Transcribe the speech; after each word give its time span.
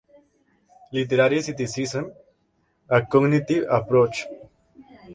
Literary 0.93 1.43
Criticism: 1.43 2.05
A 2.89 3.05
Cognitive 3.05 3.67
Approach. 3.69 4.25